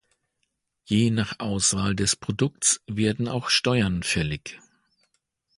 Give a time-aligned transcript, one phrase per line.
[0.85, 4.59] Je nach Auswahl des Produkts werden auch Steuern fällig.